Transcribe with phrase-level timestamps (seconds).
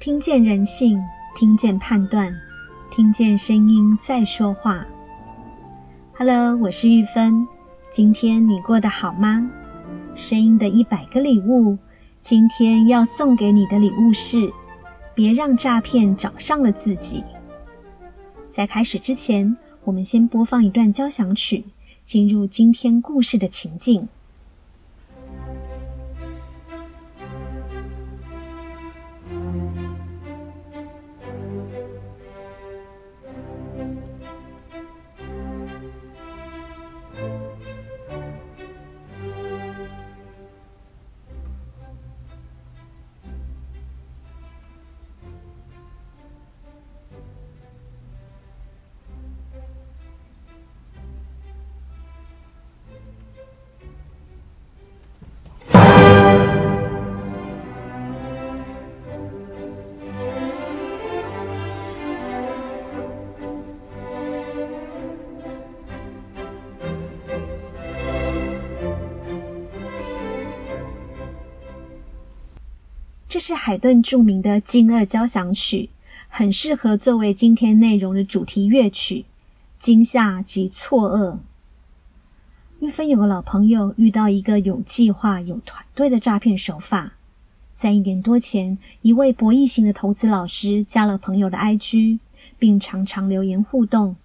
[0.00, 0.98] 听见人性，
[1.36, 2.34] 听见判断，
[2.90, 4.82] 听见声音在说话。
[6.16, 7.46] Hello，我是玉芬。
[7.90, 9.46] 今天你过得好吗？
[10.14, 11.76] 声音的一百个礼物，
[12.22, 14.50] 今天要送给你的礼物是：
[15.14, 17.22] 别让诈骗找上了自己。
[18.48, 19.54] 在开始之前，
[19.84, 21.62] 我们先播放一段交响曲，
[22.06, 24.08] 进入今天故事的情境。
[73.40, 75.88] 这是海顿著名的《惊愕交响曲》，
[76.28, 79.24] 很适合作为今天内容的主题乐曲。
[79.78, 81.38] 惊吓及错愕。
[82.80, 87.14] 玉芬有个老朋友遇到一个有计划、有团队的诈骗手法。
[87.72, 92.18] 在一年多前，一位博弈型的投资老师加了朋友的 IG，
[92.58, 94.16] 并常常留言互动。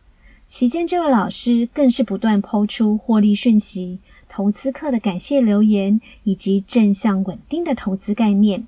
[0.49, 8.67] 期间，这位老师更是不断抛出获利讯息、投资客的感谢留言，以及正向稳定的投资概念。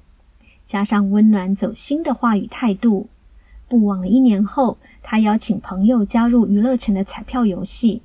[0.67, 3.07] 加上温暖走心的话语态度，
[3.69, 8.01] 不枉了一年后，他邀请朋友加入娱乐城的彩票游戏。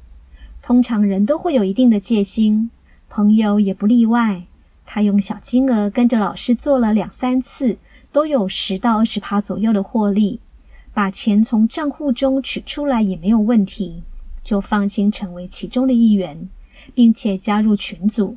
[0.62, 2.70] 通常人都会有一定的戒心，
[3.08, 4.44] 朋友也不例外。
[4.86, 7.78] 他用小金额跟着老师做了两三次，
[8.12, 10.38] 都有十到二十趴左右的获利，
[10.94, 14.04] 把钱从账户中取出来也没有问题，
[14.44, 16.48] 就放心成为其中的一员，
[16.94, 18.36] 并且加入群组。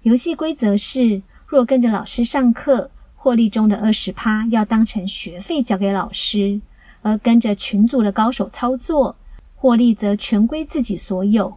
[0.00, 2.90] 游戏规则是：若跟着老师上课。
[3.26, 6.60] 获利中的二十趴要当成学费交给老师，
[7.02, 9.16] 而跟着群组的高手操作，
[9.56, 11.56] 获利则全归自己所有。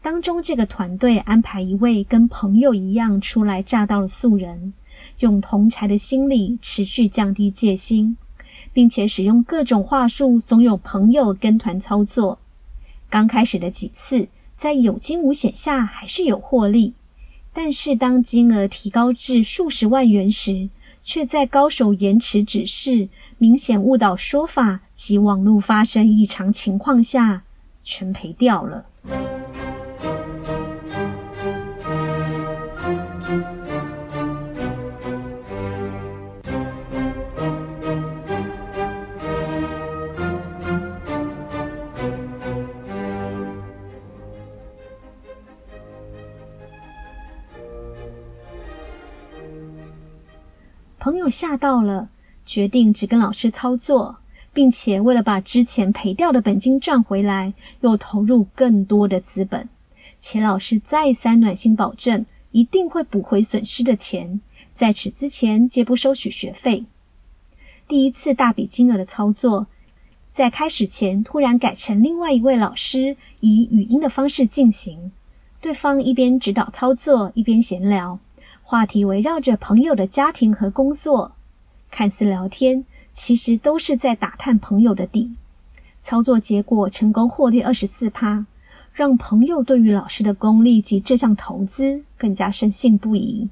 [0.00, 4.74] 当中这个团队安排一位跟朋友一样初来乍到的素人，
[5.18, 8.16] 用同侪的心理持续降低戒心，
[8.72, 12.38] 并且使用各种话术怂恿朋友跟团操作。
[13.10, 16.94] 刚开始的几次，在有惊无险下还是有获利，
[17.52, 20.68] 但是当金额提高至数十万元时，
[21.02, 23.08] 却在高手延迟指示、
[23.38, 27.42] 明显误导说法及网络发生异常情况下，
[27.82, 28.86] 全赔掉了。
[51.02, 52.10] 朋友吓到了，
[52.46, 54.18] 决定只跟老师操作，
[54.52, 59.68] 并且为了把之前赔掉的本金赚回来，又投入更多的资本。
[60.20, 64.40] 钱老师再三暖心保证，一定会补回损失的钱，
[64.72, 66.84] 在此之前皆不收取学费。
[67.88, 69.66] 第一次大笔金额的操作，
[70.30, 75.10] 在开始前突然改成另外一位老师以语音的方式进行，
[75.60, 78.20] 对方一边指导操作，一边闲聊。
[78.72, 81.32] 话题围绕着朋友的家庭和工作，
[81.90, 85.32] 看似聊天，其实都是在打探朋友的底。
[86.02, 88.46] 操作结果成功获利二十四趴，
[88.94, 93.50] 让朋友对于老师的功力及这项投资更加深信不疑。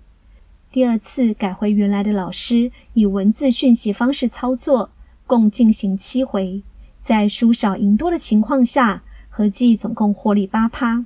[0.72, 4.88] 第二次改回原来的老师，以文字讯息方式操作，
[5.26, 6.62] 共进行七回，
[6.98, 11.04] 在输少赢多的情况下，合计总共获利八趴。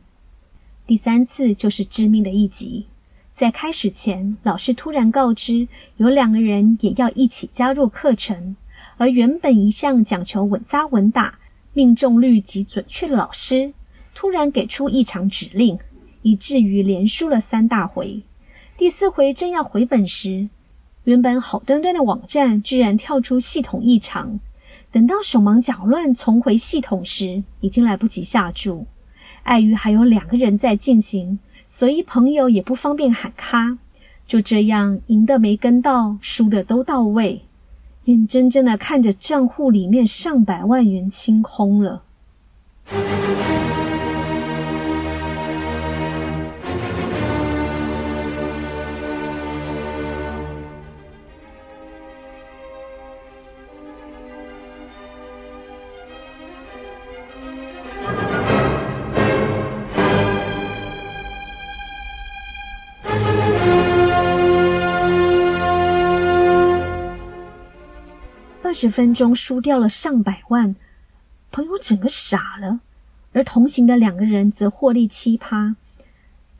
[0.86, 2.86] 第三次就是致命的一击。
[3.34, 5.66] 在开始前，老师突然告知
[5.96, 8.54] 有两个人也要一起加入课程，
[8.96, 11.40] 而原本一向讲求稳扎稳打、
[11.72, 13.74] 命中率极准确的老师，
[14.14, 15.76] 突然给出异常指令，
[16.22, 18.22] 以至于连输了三大回。
[18.78, 20.48] 第四回正要回本时，
[21.02, 24.38] 原本好端端的网站居然跳出系统异常。
[24.92, 28.86] 等到手忙脚乱重回系统时，已经来不及下注。
[29.42, 31.40] 碍于还有两个人在进行。
[31.66, 33.78] 所以朋友也不方便喊卡，
[34.26, 37.42] 就这样赢的没跟到，输的都到位，
[38.04, 42.02] 眼睁睁的看着账户里面上百万元清空了。
[68.74, 70.74] 十分钟输掉了上百万，
[71.52, 72.80] 朋友整个傻了，
[73.32, 75.76] 而同行的两个人则获利七趴。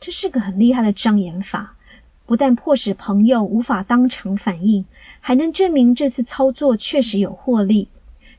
[0.00, 1.76] 这是个很厉害的障眼法，
[2.24, 4.84] 不但迫使朋友无法当场反应，
[5.20, 7.88] 还能证明这次操作确实有获利。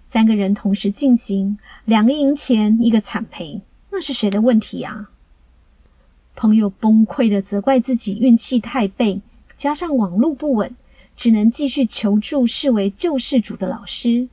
[0.02, 3.62] 三个人同时进行，两个赢钱，一个惨赔，
[3.92, 5.10] 那是谁的问题啊？
[6.36, 9.22] 朋友崩溃的责怪自己运气太背，
[9.58, 10.76] 加上网络不稳，
[11.16, 14.28] 只能继续求助视为救世主的老师。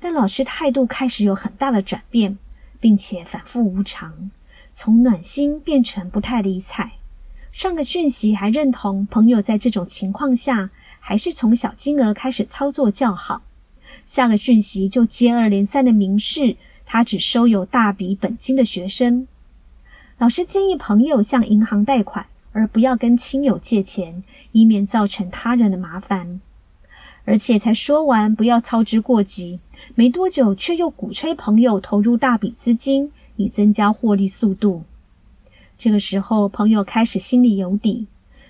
[0.00, 2.36] 但老师态度开始有很大的转变，
[2.80, 4.30] 并且反复无常，
[4.72, 6.92] 从暖心变成不太理睬。
[7.52, 13.42] 上个讯息还认同朋友在这种情况下，还是从小金额开始操作较好。
[14.04, 19.28] 下个讯息就接二连三的明示，他只收有大笔本金的学生。
[20.18, 26.40] 老师建议朋友向银行贷款，而不要跟亲友借钱，以免造成他人的麻烦。
[27.26, 29.58] 而且才说完不要操之过急，
[29.94, 34.84] 没多久却又鼓吹朋友投入大笔资金，以增加获利速度。
[35.76, 38.06] 这个时候，朋友开始心里有底。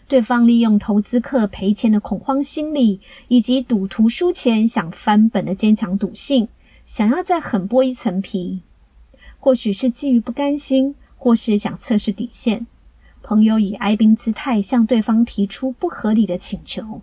[0.06, 6.48] 对方利用投资客赔钱的恐慌心理，以及赌徒输钱想翻本的坚强赌性，
[6.84, 8.60] 想要再狠剥一层皮。
[9.40, 12.66] 或许是基于不甘心，或是想测试底线，
[13.26, 17.00] 朋友以哀兵姿态向对方提出不合理的请求。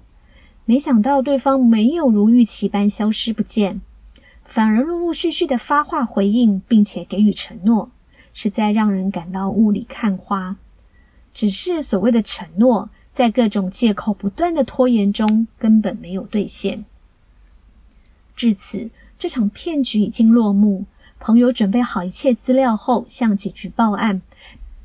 [0.65, 3.81] 没想到对方没有如预期般消失不见，
[4.45, 7.89] 反而陆陆续续的发话回应，并且给予承诺，
[8.33, 10.57] 实在让人感到雾里看花。
[11.33, 16.85] 只是所谓的承诺，在各种借口不断的拖延中，根本没有兑现。
[18.35, 20.85] 至此，这场骗局已经落幕。
[21.19, 24.21] 朋友准备好一切资料后，向警局报案，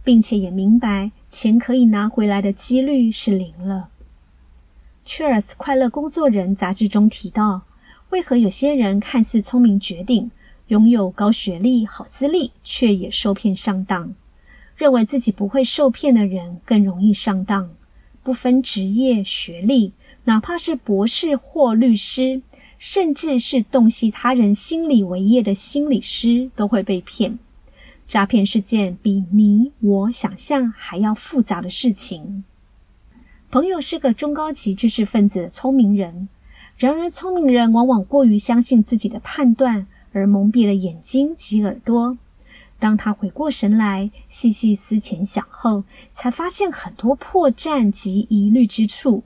[0.02, 3.88] 并且也明白钱可以拿回来的几率是零了。
[5.08, 7.62] 《Cheers 快乐工作人》杂志中提到，
[8.11, 10.31] 为何有些人看似聪明绝顶，
[10.69, 14.14] 拥有高学历、好资历，却也受骗上当？
[14.76, 17.70] 认为自己不会受骗的人更容易上当，
[18.22, 19.93] 不分职业、学历，
[20.25, 22.43] 哪怕是博士或律师，
[22.79, 27.38] 甚至是洞悉他人心理为业的心理师，都会被骗。
[28.06, 32.44] 诈骗是件比你我想象还要复杂的事情。
[33.50, 36.29] 朋友是个中高级知识分子的聪明人，
[36.76, 42.17] 然而聪明人往往过于相信自己的判断，而蒙蔽了眼睛及耳朵。
[42.79, 49.25] 当他回过神来，细细思前想后，才发现很多破绽及疑虑之处。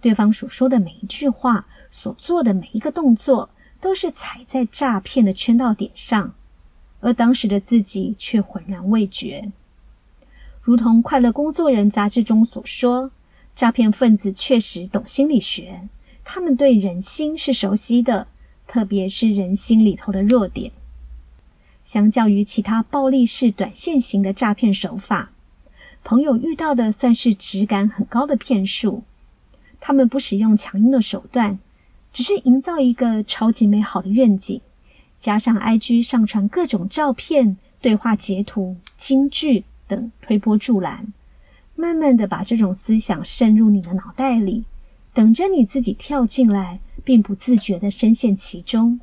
[0.00, 3.50] 对方所说的每一句话，所做的每一个动作，
[3.80, 6.32] 都是踩在诈骗的圈套点上，
[7.00, 9.50] 而当时的自己却浑然未觉。
[10.62, 13.10] 如同《快乐工作人》杂志中所说，
[13.54, 15.88] 诈骗分子确实懂心理学，
[16.24, 18.28] 他们对人心是熟悉的，
[18.66, 20.70] 特别是人心里头的弱点。
[21.82, 25.32] 相较于其他暴力式短线型的诈骗手法，
[26.04, 29.02] 朋友遇到的算是质感很高的骗术。
[29.80, 31.58] 他们不使用强硬的手段，
[32.12, 34.60] 只是营造一个超级美好的愿景，
[35.20, 41.12] 加上 IG 上传各种照片、对话截图、金句等推波助澜，
[41.76, 44.64] 慢慢的把这种思想渗入你的脑袋里，
[45.14, 48.98] 等着你自己跳进来，并不自觉的深陷其中。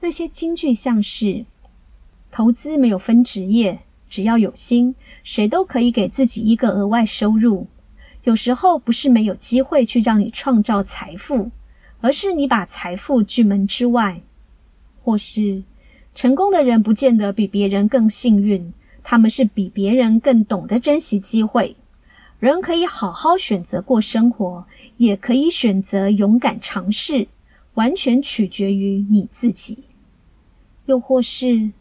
[0.00, 1.44] 那些金句像是。
[2.32, 7.66] 投资没有分职业，只要有心，谁都可以给自己一个额外收入。
[8.22, 11.50] 有时候不是没有机会去让你创造财富，
[12.00, 14.20] 而是你把财富拒门之外。
[15.10, 15.64] 或是
[16.14, 21.74] 成功的人不见得比别人更幸运，他们是比别人更懂得珍惜机会。
[22.38, 24.64] 人可以好好选择过生活，
[24.98, 27.26] 也可以选择勇敢尝试，
[27.74, 29.78] 完全取决于你自己。
[30.86, 31.72] 又或是。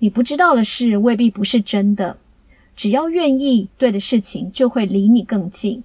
[0.00, 2.16] 你不知道的事未必不是真的，
[2.74, 5.84] 只要愿意，对的事情就会离你更近。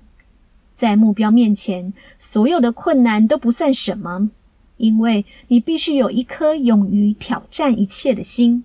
[0.73, 4.31] 在目标面前，所有的困难都不算什么，
[4.77, 8.63] 因为你必须有一颗勇于挑战一切的心。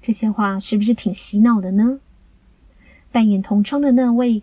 [0.00, 2.00] 这些话是不是挺洗脑的呢？
[3.10, 4.42] 扮演同窗的那位，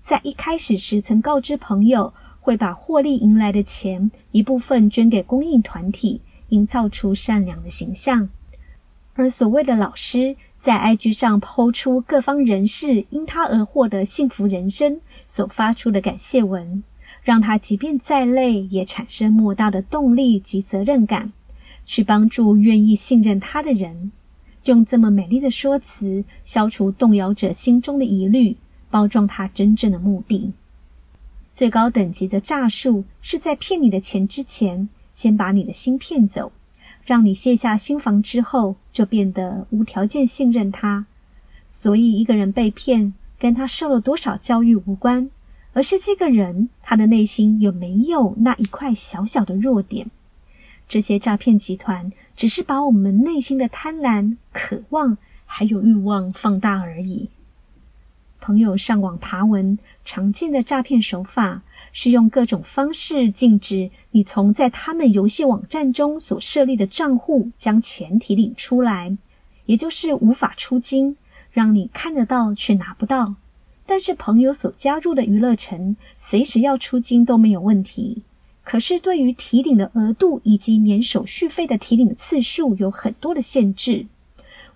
[0.00, 6.20] 在一开始时曾告知朋友会把获利赢来的钱一部分捐给公益团体，
[6.50, 8.28] 营造出善良的形象。
[9.14, 16.84] 而所谓的老师在 IG 上抛出各方人士因他而获得幸福人生所发出的感谢文，
[17.22, 21.32] 让他即便再累也产生莫大的动力及责任感，
[21.84, 24.12] 去帮助愿意信任他的人。
[24.64, 28.56] 用这么美丽的说辞消除动摇者心中的疑虑，
[28.90, 30.52] 包装他真正的目的。
[31.54, 36.52] 最高等级的诈术是在骗你的钱之前，先把你的心骗走，
[37.04, 41.06] 让你卸下心防之后，就变得无条件信任他。
[41.68, 45.30] 所以，一个人被骗，跟他受了多少教育无关，
[45.80, 50.10] 而是这个人他的内心有没有那一块小小的弱点。
[50.86, 57.30] 这些诈骗集团只是把我们内心的贪婪、渴望还有欲望放大而已。
[58.42, 61.62] 朋友上网爬文，常见的诈骗手法
[61.94, 69.16] 是用各种方式禁止你从在他们游戏网站中所设立的账户将钱提领出来，
[69.64, 71.16] 也就是无法出金，
[71.50, 73.36] 让你看得到却拿不到。
[73.90, 78.22] 但是朋友所加入的娱乐城，随时要出金都没有问题。
[78.62, 84.06] 可是对于提领的额度以及免手续费的提领次数有很多的限制。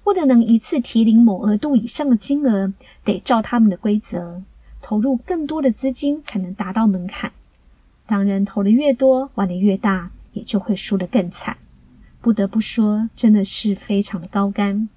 [0.02, 4.42] 为了能一次提领某额度以上的金额，得照他们的规则
[4.82, 7.30] 投入更多的资金才能达到门槛。
[8.06, 11.56] 当然，投的越多，玩的越大，也就会输得更惨。
[12.20, 14.88] 不得不说，真的是非常的高干。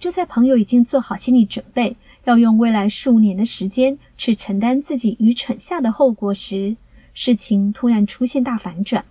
[0.00, 6.76] 就在朋友已经做好心理准备，要用未来数年的时间去承担自己愚蠢下的后果时，
[7.14, 9.04] 事情突然出现大反转。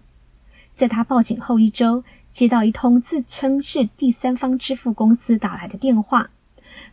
[0.75, 2.03] 在他报警后一周。
[2.31, 6.29] 接到一通自称是第三方支付公司打来的电话，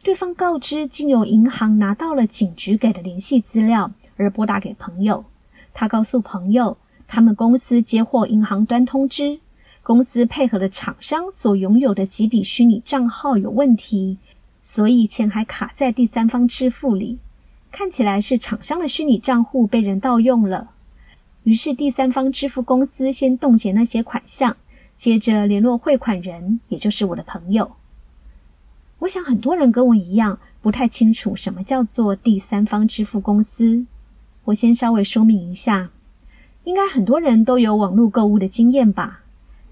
[0.03, 5.26] 对方告知经由银行拿到了警局给的联系资料，而拨打给朋友。
[5.75, 9.38] 他告诉朋友，他们公司接获银行端通知，
[9.87, 14.19] 公司配合的厂商所拥有的几笔虚拟账号有问题，
[14.61, 17.21] 所以钱还卡在第三方支付里，
[17.71, 20.71] 看起来是厂商的虚拟账户被人盗用了。
[21.45, 24.57] 于是第三方支付公司先冻结那些款项。
[24.97, 27.76] 接着联络汇款人，也就是我的朋友。
[28.99, 33.87] 我想很多人跟我一样，不太清楚什么叫做第三方支付公司。
[34.47, 35.90] 我先稍微说明一下，
[36.64, 39.23] 应该很多人都有网络购物的经验吧？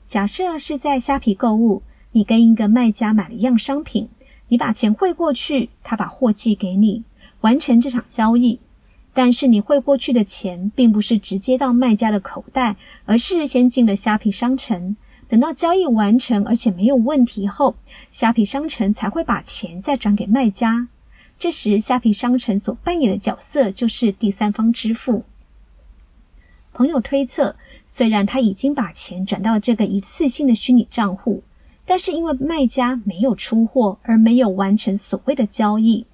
[0.07, 1.83] 假设是在虾皮购物，
[2.13, 4.09] 你跟一个卖家买了一样商品，
[4.49, 7.03] 你把钱汇过去，他把货寄给你，
[7.41, 8.61] 完成这场交易。
[9.13, 14.97] 但是你汇过去的钱，并不是直接到卖家的口袋，而是先进了虾皮商城。
[15.27, 17.77] 等到交易完成，而且没有问题后，
[18.11, 20.89] 虾皮商城才会把钱再转给卖家。
[21.39, 25.25] 这时，虾皮商城所扮演的角色就是第三方支付。
[26.75, 27.55] 朋友推测，
[27.87, 31.45] 虽然他已经把钱转到这个一次性的虚拟账户，
[31.87, 36.05] 但是因为卖家没有出货而没有完成所谓的交易，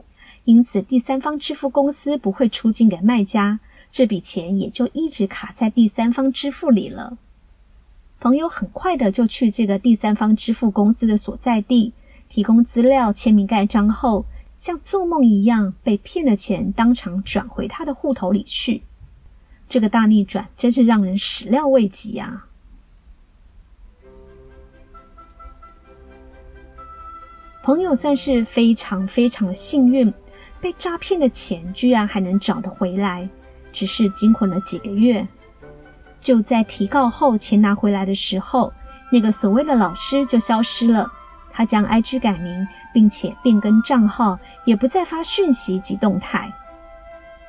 [0.44, 3.58] 因此第三方支付公司不会出金给卖家，
[3.90, 7.16] 这笔钱也就一直卡在第三方支付里了。
[8.20, 11.94] 朋友很快的就去这个第三方支付公司的所在地，
[12.28, 14.26] 提供资料、签名盖章后，
[14.58, 18.82] 像做梦一样被骗的钱当场转回他的户头里去。
[19.70, 22.44] 这个大逆转真是让人始料未及呀！
[27.62, 30.12] 朋友算是非常非常的幸运，
[30.60, 33.28] 被诈骗的钱居然还能找得回来，
[33.70, 35.24] 只是惊魂了几个月。
[36.20, 38.72] 就在提告后钱拿回来的时候，
[39.12, 41.08] 那个所谓的老师就消失了。
[41.52, 46.52] 他将 IG 改名，并且变更账号，也不再发讯息及动态。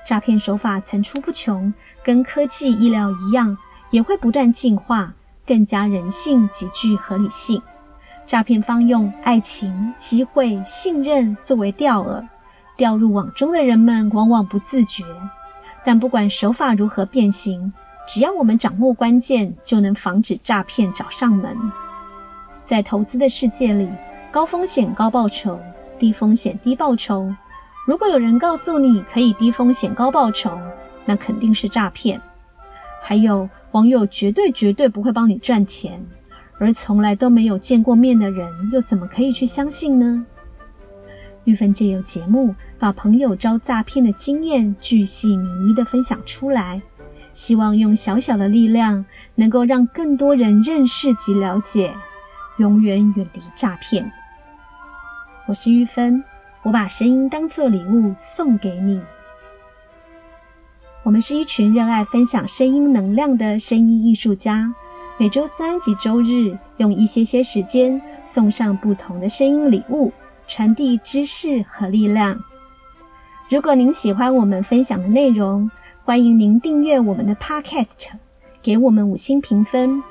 [0.06, 3.58] 诈骗手法层出不穷，跟科技医疗一样，
[3.92, 5.14] 也会不断进化，
[5.46, 7.62] 更加人性极具合理性。
[8.26, 12.28] 诈骗方用爱情、机会、信任作为钓饵，
[12.78, 15.04] 掉入网中的人们往往不自觉。
[15.84, 17.74] 但不管手法如何变形，
[18.08, 21.56] 只要我们掌握关键，就能防止诈骗找上门。
[22.64, 23.90] 在投资的世界里，
[24.32, 25.60] 高风险高报酬，
[26.00, 27.34] 低风险低报酬。
[27.86, 30.60] 如果有人告诉你可以低风险高报酬，
[31.04, 32.22] 那肯定是诈骗。
[33.02, 36.06] 还有网友绝对绝对不会帮你赚钱，
[36.60, 40.26] 而从来都没有见过面的人，又怎么可以去相信呢？
[41.46, 46.80] 玉芬借由节目，把朋友招诈骗的经验巨细靡遗的分享出来。
[47.34, 49.04] 希望用小小的力量，
[49.36, 51.92] 能够让更多人认识及了解，
[52.60, 54.12] 永远远离诈骗。
[55.48, 56.24] 我是玉芬，
[56.64, 59.02] 我把声音当做礼物送给你。
[61.04, 64.72] 我们是一群热爱分享声音能量的声音艺术家，
[65.18, 70.12] 每周三及周日用一些些时间送上不同的声音礼物，
[70.48, 72.40] 传递知识和力量。
[73.50, 75.70] 如果您喜欢我们分享的内容，
[76.06, 77.96] 欢迎您订阅我们的 Podcast，
[78.62, 80.02] 给我们五星评分，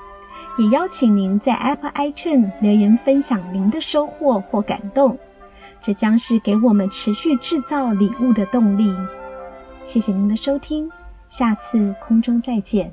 [0.59, 5.17] 也邀请您在 Apple iTunes 留言分享您的收获或感动，
[5.83, 8.95] 这将是给我们持续制造礼物的动力。
[9.83, 10.91] 谢谢您的收听，
[11.29, 12.93] 下次空中再见。